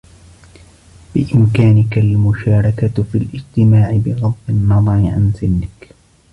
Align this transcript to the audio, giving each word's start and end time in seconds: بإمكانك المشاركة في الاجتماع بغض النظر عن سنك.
بإمكانك 1.15 1.97
المشاركة 1.97 3.03
في 3.03 3.17
الاجتماع 3.17 3.91
بغض 3.97 4.33
النظر 4.49 4.91
عن 4.91 5.33
سنك. 5.41 5.95